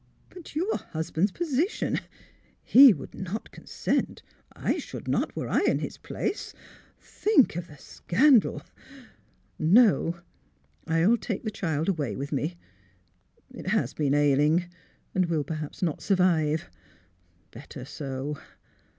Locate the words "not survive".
15.83-16.67